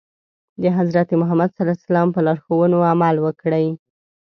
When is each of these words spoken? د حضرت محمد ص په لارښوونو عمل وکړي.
د 0.61 0.63
حضرت 0.77 1.09
محمد 1.21 1.49
ص 1.57 1.59
په 2.13 2.19
لارښوونو 2.25 2.77
عمل 2.91 3.15
وکړي. 3.25 3.67